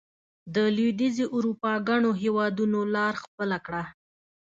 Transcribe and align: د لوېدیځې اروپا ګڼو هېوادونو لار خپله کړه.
د 0.53 0.55
لوېدیځې 0.75 1.25
اروپا 1.35 1.71
ګڼو 1.89 2.11
هېوادونو 2.21 2.79
لار 2.95 3.13
خپله 3.23 3.57
کړه. 3.65 3.83